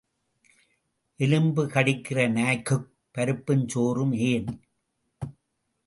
[1.19, 4.49] எலும்பு கடிக்கிற நாய்க்குப் பருப்பும் சோறும் ஏன்?